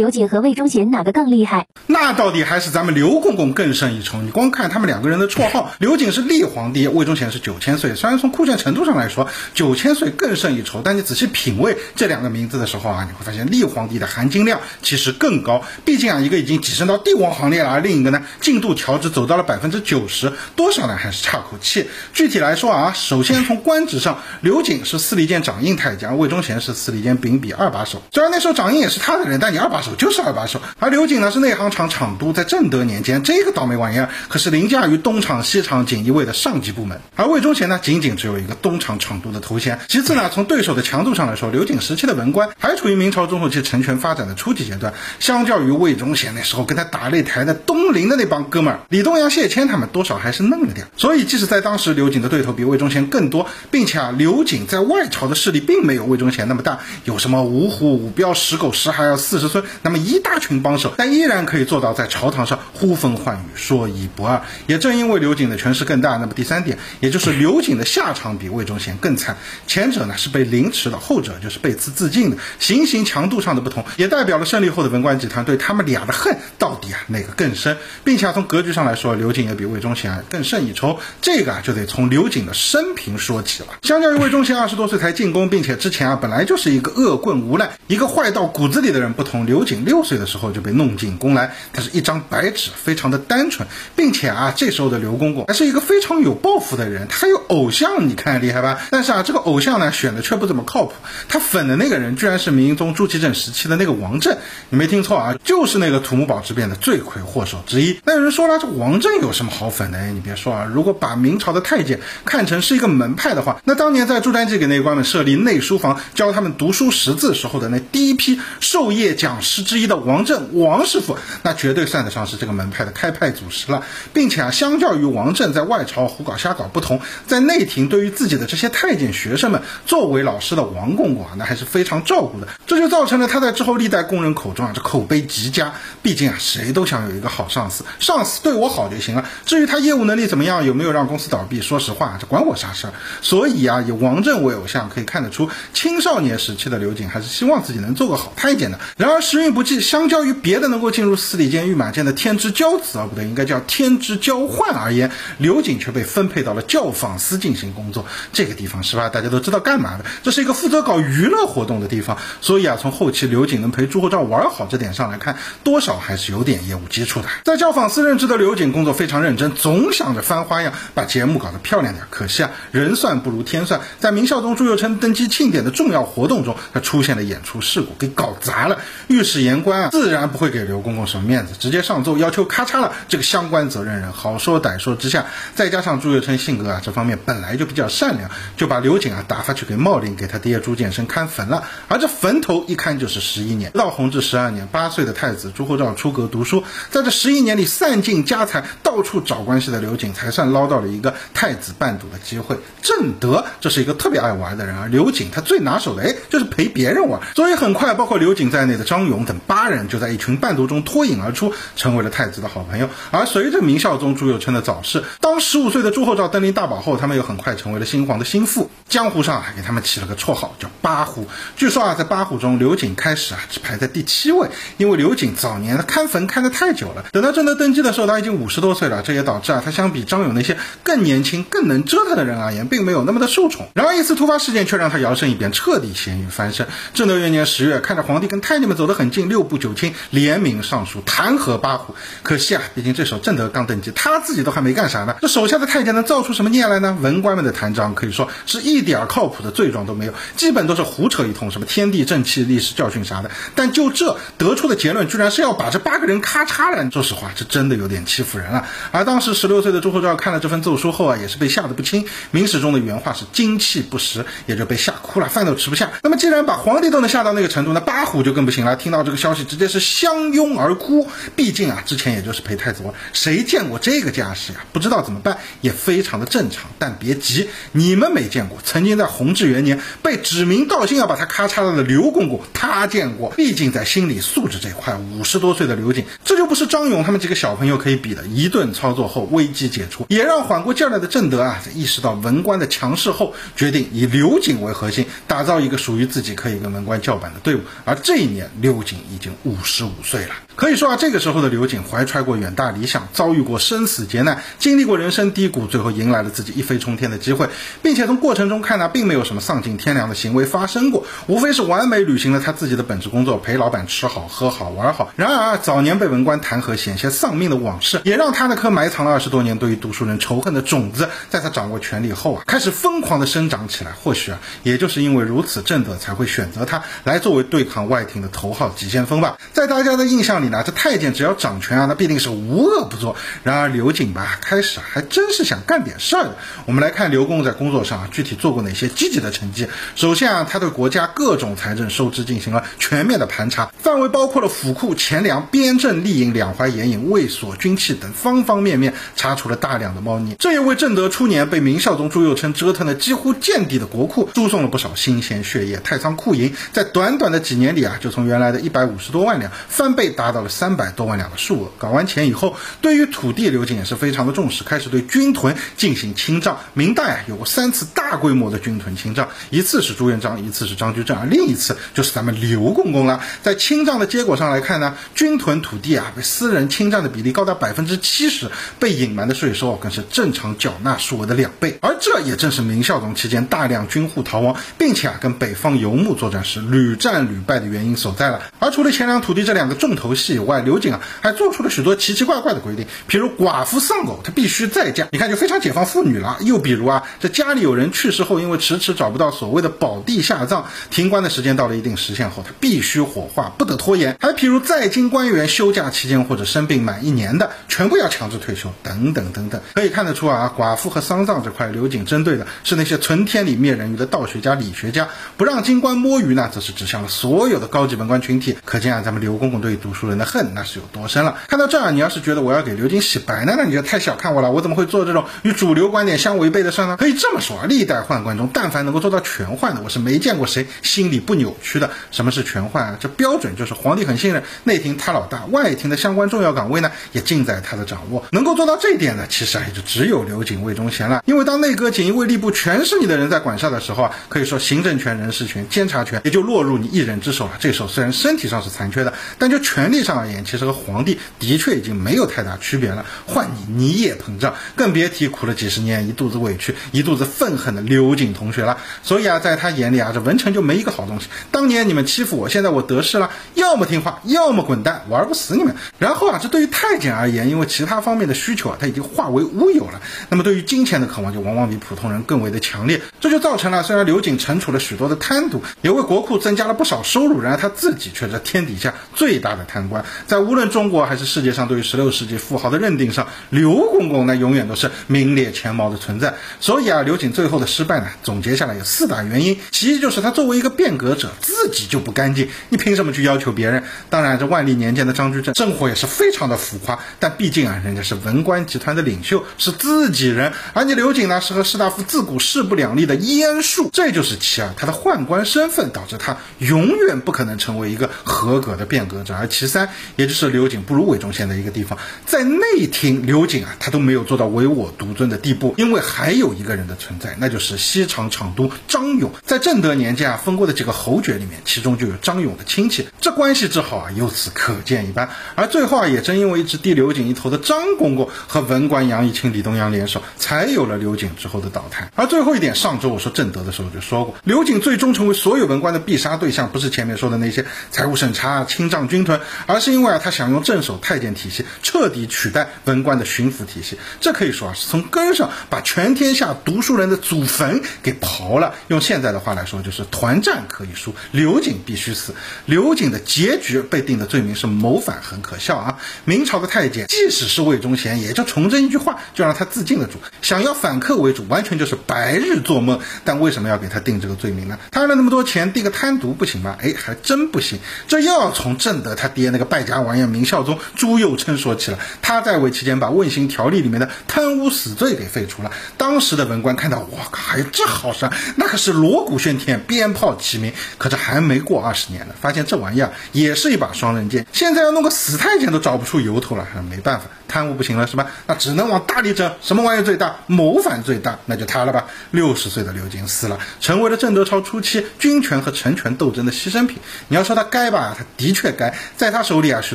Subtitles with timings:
[0.00, 1.66] 刘瑾和魏忠贤哪个更厉害？
[1.86, 4.22] 那到底还是咱们刘公公更胜一筹。
[4.22, 7.94] 你光看他们两个人的绰号，刘瑾是立皇帝，魏忠贤是九千岁。
[7.94, 15.62] 虽然从酷炫程度上来说，九千岁更胜一筹，但你仔细品味这两个名字的时候啊，你会发现立皇帝的含金量其实更高。
[15.84, 21.90] 毕竟啊，一个已经跻身到帝王行列了，而另一个呢，进度条只走到了百分之九十，多少呢还是差口气。
[22.14, 28.00] 具体来说啊，首先从官职上，刘瑾是司礼监掌印太监，魏忠贤是司礼监秉笔二把手。
[28.10, 30.60] 虽然那时候掌印也是他的人，但你二把手就是二把手。
[30.78, 37.00] 而刘瑾呢是内行厂厂督，在正德年间，这个倒霉玩意儿可是凌驾于东厂、西厂锦衣卫的上级部门。
[37.16, 39.78] 而魏忠贤呢，仅仅只有一个东厂厂督的头衔。
[39.88, 44.94] 其次呢，从对手的强度上来说，刘瑾时期的文官还处于明朝中后期成权发展的初级阶段。
[45.18, 50.86] 相较于魏忠贤那时候跟他打擂台的东林的那帮哥们儿，李东阳、谢谦他们多少还是嫩了点。
[50.96, 64.42] 所以，即使在当时，刘瑾的对头比魏忠贤更多，并且啊，刘瑾在外朝的势力并没有魏忠贤那么大，有什么五虎、五彪、十狗、十孩要、四十孙，那么一大群帮手，但依然可以做到在朝堂上呼风唤雨、说一不二。
[64.66, 69.36] 也正因为刘瑾的权势更大，那么第三点，也就是刘瑾的下场比魏忠贤更惨。
[69.66, 72.36] 前者呢是被凌迟的，后者就是被刺自尽的。
[72.58, 80.98] 行刑强度上的不同，也代表了胜利后的文官集团对他们俩的恨到底啊哪个更深，并且啊从格局上来说，刘瑾也比魏忠贤啊更胜一筹。
[81.20, 83.68] 这个啊就得从刘瑾的生平说起了。
[83.82, 98.80] 相较于魏忠贤二十多岁才进宫，并且之前啊本来就是一个恶棍无赖、一个坏到骨子里的人不同，刘刘瑾六岁的时候就被弄进宫来，他是一张白纸，非常的单纯，并且啊这时候的刘公公还是一个非常有抱负的人，他有偶像，你看厉害吧？
[98.90, 100.94] 但是啊这个偶像呢选的却不怎么靠谱，
[101.28, 104.38] 他粉的那个人居然是明宗朱祁镇时期的那个王振，
[104.70, 108.00] 你没听错啊，就是那个土木堡之变的罪魁祸首之一。
[108.06, 109.98] 那有人说了，这王振有什么好粉的？
[109.98, 123.82] 哎，你别说啊，如果把明朝的太监看成是一个门派的话，那当年在朱瞻基给内官们设立内书房，教他们读书识字时候的那第一批授业讲师师之一的王振王师傅，那绝对算得上是这个门派的开派祖师了。
[124.12, 132.46] 并且啊，相较于王振在外朝胡搞瞎搞不同，在内廷对于自己的这些太监学生们，作为老师的王公公啊，那还是非常照顾的。
[132.68, 135.74] 这就造成了他在之后历代工人口中啊，这口碑极佳。
[136.00, 139.28] 毕竟啊，谁都想有一个好上司，上司对我好就行了。
[139.44, 142.92] 至于他业务能力怎么样，有没有让公司倒闭，说实话，这管我啥事儿？
[143.20, 148.78] 所以啊，以王振为偶像，可以看得出青少年时期的刘瑾还是希望自己能做个好太监的。
[148.96, 158.06] 然而运不济，相较于别的能够进入司礼监、御马监的天之骄子啊，不对，应该叫天之交换而言，刘瑾却被分配到了教坊司进行工作。
[158.32, 159.08] 这个地方是吧？
[159.08, 160.04] 大家都知道干嘛的？
[160.22, 162.16] 这是一个负责搞娱乐活动的地方。
[162.40, 167.28] 所以啊，从后期刘瑾能陪朱厚照玩好这点上来看，多少还是有点业务基础的。
[167.44, 172.04] 在教坊司任职的刘瑾工作非常认真，总想着翻花样把节目搞得漂亮点。
[172.10, 178.78] 可惜啊，人算不如天算，在明孝宗朱佑樘登基庆典的重要活动中，他出现了演出事故，给搞砸了。
[179.08, 184.12] 御是言官啊，自然不会给刘公公什么面子，直接上奏要求咔嚓了这个相关责任人。
[184.12, 191.62] 好说歹说之下，再加上朱月春性格啊这方面本来就比较善良，就把刘瑾啊打发去给茂陵给他爹朱见深看坟了。
[191.86, 202.58] 而这坟头一看就是十一年，到弘治十二年，八岁的太子朱厚照出阁读书，在这十一年里散尽家财，到处找关系的刘瑾才算捞到了一个太子伴读的机会。
[202.82, 212.88] 正德这是一个特别爱玩的人，啊刘瑾他最拿手的哎就是陪别人玩，所以很快包括刘瑾在内的张勇等八人就在一群伴读中脱颖而出，成为了太子的好朋友。
[213.10, 221.26] 而随着明孝宗朱佑樘的早逝，当十五岁的朱厚照登临大宝后，他们又很快成为了新皇的心腹，江湖上还给他们起了个绰号叫八虎。
[221.56, 233.68] 据说啊，在八虎中，刘瑾开始啊只排在第七位，因为刘瑾早年看坟看得太久了，等到正德登基的时候，他已经五十多岁了，这也导致啊他相比张勇那些更年轻、更能折腾的人而言，并没有那么的受宠。
[233.74, 236.66] 然而一次突发事件却让他摇身一变，彻底咸鱼翻身。
[236.94, 241.94] 正德元年十月，看着皇帝跟太监们走得很近，六部九卿联名上书弹劾八虎。
[242.22, 246.96] 可惜啊，毕竟这时候正德刚登基，他自己都还没干啥呢，这手下的太监能造出什么孽来呢？
[247.00, 253.30] 文官们的弹章可以说是一点靠谱的罪状都没有，基本都是胡扯一通，什么天地正气、历史教训啥的。
[253.54, 256.90] 但就这得出的结论，居然是要把这八个人咔嚓了。
[256.90, 258.66] 说实话，这真的有点欺负人了。
[258.90, 262.06] 而当时十六岁的朱厚照看了这份奏书后啊，也是被吓得不轻。
[262.30, 265.90] 明史中的原话是精气不实，也就被吓哭了，饭都吃不下。
[266.02, 268.76] 那么既然把皇帝都能吓到那个程度，那八虎就更不行了。
[268.76, 271.08] 听到这个消息，直接是相拥而哭。
[271.36, 274.64] 毕竟啊，之前也就是陪太子玩，谁见过这个架势呀？
[274.72, 276.70] 不知道怎么办，也非常的正常。
[276.78, 283.30] 但别急，你们没见过，曾经在弘治元年被指名道姓要把他咔嚓了的刘公公，他见过。
[283.36, 288.26] 毕竟在心理素质这块，五十多岁的刘瑾，这就不是张勇他们几个小朋友可以比的。
[288.26, 297.60] 一顿操作后，危机解除，也让缓过劲儿来的正德啊，在意识到文官的强势后，决定以刘瑾为核心，打造一个属于自己可以跟文官叫板的队伍。
[297.84, 300.34] 而这一年，刘景已经五十五岁了。
[300.56, 307.48] 可以说啊，这个时候的刘瑾怀揣过远大理想，遭遇过生死劫难，经历过人生低谷，最后迎来了自己一飞冲天的机会，
[307.82, 315.10] 并且从过程中看呢，并没有什么丧尽天良的行为发生过，无非是完美履行了他自己的本职工作，陪老板吃好喝好玩好。
[315.16, 323.92] 然而啊，早年被文官弹劾，险些丧命的往事，也让他那颗埋藏了二十多年对于读书人仇恨的种子，在他掌握权力后啊，开始疯狂的生长起来。
[323.92, 329.38] 或许啊，也就是因为如此，正德才会选择他来作为对抗外廷的头号急先锋吧。
[329.52, 333.16] 在大家的印象里呢，这太监只要掌权啊，那必定是无恶不作。
[333.42, 336.36] 然而刘瑾吧，开始还真是想干点事儿的。
[336.66, 339.68] 我们来看刘公在工作上啊，具体做过哪些积极的成绩。
[339.96, 350.36] 首先啊，他对国家各种财政收支进行了全面的盘查，范围包括了府库、钱粮、边镇吏营、两淮盐引、卫所、军器等方方面面，查出了大量的猫腻。
[350.38, 355.80] 这也为正德初年被明孝宗朱佑樘折腾的几乎见底的国库输送了不少新鲜血液。
[355.82, 361.72] 太仓库银在短短的几年里啊，就从原来的一百五十多万两翻倍，达到了三百多万两的数额。
[361.78, 366.58] 搞完钱以后，对于土地刘瑾也是非常的重视，开始对军屯进行清账。
[366.74, 373.20] 明代啊，有过三次大规模的军屯清账，一次是朱元璋，一次是张居正，而另一次就是咱们刘公公了。
[373.42, 381.78] 在清账的结果上来看呢，军屯土地啊被私人侵占的比例高达百分之七十，被隐瞒的税收更是正常缴纳数额的两倍。
[381.80, 388.40] 而这也正是明孝宗期间大量军户逃亡，并且啊跟北方游牧作战时屡战屡败的原因所在了。
[388.60, 396.36] 而除了钱粮土地这两个重头戏以外，刘瑾啊还做出了许多奇奇怪怪的规定，比如寡妇丧偶，她必须再嫁，你看就非常解放妇女了。
[396.40, 404.16] 又比如啊，这家里有人去世后，因为迟迟找不到所谓的宝地下葬，停棺的时间到了一定时限后，他必须火化，不得拖延。
[404.20, 409.60] 还譬如在京官员休假期间或者生病满一年的，全部要强制退休，等等等等。
[409.74, 415.08] 可以看得出啊，寡妇和丧葬这块，刘瑾针对的是那些存天理灭人鱼的道学家、理学家，
[415.38, 418.49] 不让京官摸鱼呢，则是指向了所有的高级文官群体。
[418.64, 421.38] 可见啊，咱们刘公公对读书人的恨那是有多深了。
[421.48, 424.50] 看到这儿，你要是觉得我要给刘瑾洗白呢，那你就太小看我了。
[424.50, 426.96] 我怎么会做这种与主流观点相违背的事呢？
[426.98, 431.90] 可以这么说啊，历代宦官中，但凡能够做到全宦的，我是没见过谁心里不扭曲的。
[432.10, 432.96] 什么是全宦啊？
[433.00, 438.24] 这标准就是皇帝很信任，内廷他老大，外廷的相关重要岗位呢，也尽在他的掌握。
[438.30, 441.22] 能够做到这一点的，其实啊，也就只有刘瑾、魏忠贤了。
[441.26, 447.52] 因为当内阁、锦衣卫、吏部全是你的人在管辖的时候啊，可以说行政权、人事权、监察权也就落入你一人之手了。
[447.58, 453.04] 这时候虽然身体体上是残缺的，但就权力上而言，其实和皇帝的确已经没有太大区别了。
[453.26, 458.78] 换你，你也膨胀，更别提苦了几十年、一肚子委屈、一肚子愤恨的刘瑾同学了。
[459.02, 461.26] 所以啊，在他眼里啊，这文臣就没一个好东西。
[461.50, 465.76] 当年你们欺负我，现在我得势了，要么听话，要么滚蛋，玩不死你们。
[465.98, 470.00] 然后啊，这对于太监而言，因为其他方面的需求啊，他已经化为乌有了。
[470.30, 473.00] 那么对于金钱的渴望，就往往比普通人更为的强烈。
[473.20, 480.04] 这就造成了，虽然刘瑾惩处了许多的贪渎，也为国库增加了不少收入，然而他自己却这天底下最大的贪官。
[480.26, 486.34] 在无论中国还是世界上，对于十六世纪富豪的认定上，刘公公那永远都是名列前茅的存在。
[486.60, 489.58] 所以啊，刘瑾最后的失败呢，总结下来有四大原因。
[489.70, 493.82] 其一就是他作为一个变革者，自己就不干净，你凭什么去要求别人？
[494.08, 509.34] 当然，这万历年间的张居正生活也是非常的浮夸，但毕竟啊，人家是文官集团的领袖，是自己人，而你刘瑾呢，是和士大夫自古势不两立的阉术，这就是其二，他的宦官身份导致他永远不可能成为一个合格的变革者。
[509.34, 525.28] 而其三，也就是刘瑾不如韦忠贤的一个地方，在内廷，刘瑾啊，他都没有做到唯我独尊的地步，因为还有一个人的存在，那就是西厂厂督张勇，在正德年间啊，封过的几个侯爵里面，其中就有张勇的亲戚，这关系之好啊，由此可见一斑。
[525.54, 532.10] 而最后啊，也正因为一直低刘瑾一头的张公公和文官杨义清、李东阳联手，才有了刘瑾之后的倒台。
[532.14, 543.98] 而最后一点，上周我说正德的时候就说过，刘瑾最终成为所有文官的必杀对象，不是前面说的那些财 务审查、清账军屯，而是因为啊，他想用镇守太监体系彻底取代文官的巡抚体系。
[544.20, 548.74] 这可以说啊，是从根上把全天下读书人的祖坟给刨了。
[548.88, 552.34] 用现在的话来说，就是团战可以输，刘瑾必须死。
[552.66, 555.98] 刘瑾的结局被定的罪名是谋反，很可笑啊！
[556.24, 560.18] 明朝的太监，即使是魏忠贤，也就崇祯一句话就让他自尽了主。
[560.42, 563.00] 想要反客为主，完全就是白日做梦。
[563.24, 564.78] 但为什么要给他定这个罪名呢？
[564.90, 566.76] 贪了那么多钱，定个贪渎不行吗？
[566.80, 567.78] 哎，还真不行。
[568.08, 571.98] 这又要从正德他爹那个败家玩意明孝宗朱佑樘说起了。
[572.22, 575.70] 他在位期间，把《问刑条例》里面的贪污死罪给废除了。
[575.96, 580.72] 当时的文官看到，哇靠，还有这好事，那可是锣鼓喧天，鞭炮齐鸣。
[580.98, 584.46] 可这还没过二十年呢，发现这玩意儿也是一把双刃剑。
[584.52, 587.26] 现在要弄个死太监都找不出由头了，没办法。
[587.50, 588.28] 贪污不行了是吧？
[588.46, 590.36] 那只能往大里整，什么玩意最大？
[590.46, 592.06] 谋反最大，那就他了吧。
[592.30, 596.98] 六十岁的刘瑾死了，成为了郑德超初期军权和臣权斗争的牺牲品。
[597.26, 598.96] 你要说他该吧，他的确该。
[599.16, 599.94] 在他手里啊，许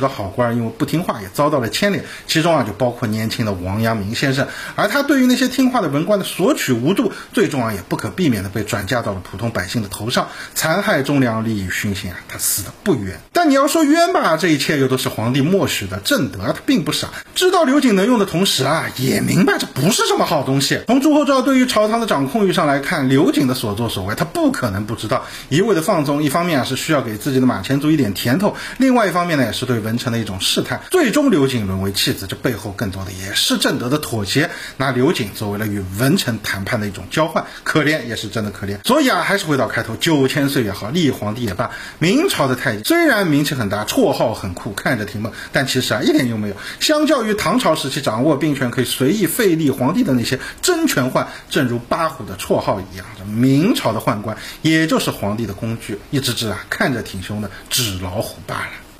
[0.00, 4.46] 多好官因为不听话也遭到了牵连，其中啊就包括年轻的王阳明先生。
[4.74, 13.18] 而他对于那些听话的文官的索取无度，最终啊也不可避免的被转嫁到了普通百姓的头上，残害忠良，利益熏心啊，他死的不冤。
[13.32, 16.00] 但你要说冤吧，这一切又都是皇帝默许的。
[16.04, 17.08] 郑德他并不傻，
[17.46, 20.80] 知道刘瑾能用的同时啊，也明白这不是什么好东西。
[20.88, 25.24] 从朱厚照对于朝堂的掌控欲上来看，刘瑾的所作所为，他不可能不知道。
[25.48, 30.80] 一味的放纵，一方面啊是需要给自己的马前卒一点甜头，另外一方面呢也是对文臣的一种试探。
[30.90, 37.44] 最终刘瑾沦为弃子，这背后更多的也是郑德的妥协，拿刘瑾作为了与文臣谈判的一种交换。
[37.62, 38.76] 可怜也是真的可怜。
[38.84, 46.56] 所以啊，还是回到开头，九千岁也好，立皇帝也罢，明朝的太监虽然名气很大，绰号很酷，看着挺猛，但其实啊一点用没有。
[46.80, 58.85] 相较于唐朝时期掌握兵权可以随意废立皇帝的那些真权宦，正如八虎的绰号一样，这明朝的宦官也就是皇帝的工具，一只只啊看着挺凶的纸老虎罢了。